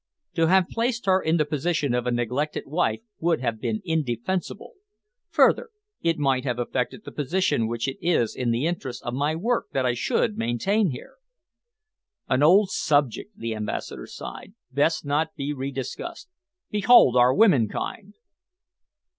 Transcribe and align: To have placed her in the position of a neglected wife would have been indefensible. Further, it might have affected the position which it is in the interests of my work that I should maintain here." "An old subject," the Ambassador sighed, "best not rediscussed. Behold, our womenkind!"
To 0.33 0.47
have 0.47 0.65
placed 0.67 1.05
her 1.05 1.21
in 1.21 1.37
the 1.37 1.45
position 1.45 1.93
of 1.93 2.07
a 2.07 2.11
neglected 2.11 2.63
wife 2.65 3.01
would 3.19 3.39
have 3.41 3.61
been 3.61 3.83
indefensible. 3.85 4.71
Further, 5.29 5.69
it 6.01 6.17
might 6.17 6.43
have 6.43 6.57
affected 6.57 7.03
the 7.05 7.11
position 7.11 7.67
which 7.67 7.87
it 7.87 7.97
is 8.01 8.35
in 8.35 8.49
the 8.49 8.65
interests 8.65 9.03
of 9.03 9.13
my 9.13 9.35
work 9.35 9.67
that 9.73 9.85
I 9.85 9.93
should 9.93 10.39
maintain 10.39 10.89
here." 10.89 11.17
"An 12.27 12.41
old 12.41 12.71
subject," 12.71 13.37
the 13.37 13.53
Ambassador 13.53 14.07
sighed, 14.07 14.55
"best 14.71 15.05
not 15.05 15.33
rediscussed. 15.37 16.29
Behold, 16.71 17.15
our 17.15 17.31
womenkind!" 17.31 18.15